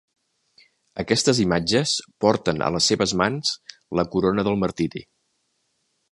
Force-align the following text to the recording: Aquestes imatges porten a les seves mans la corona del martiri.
Aquestes 1.01 1.41
imatges 1.43 1.91
porten 2.25 2.63
a 2.67 2.69
les 2.77 2.87
seves 2.91 3.13
mans 3.23 3.51
la 3.99 4.07
corona 4.15 4.47
del 4.49 4.57
martiri. 4.63 5.03